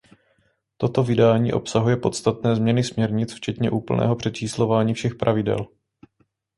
Toto 0.77 1.03
vydání 1.03 1.53
obsahuje 1.53 1.97
podstatné 1.97 2.55
změny 2.55 2.83
směrnic 2.83 3.33
včetně 3.33 3.71
úplného 3.71 4.15
přečíslování 4.15 4.93
všech 4.93 5.15
pravidel. 5.15 5.67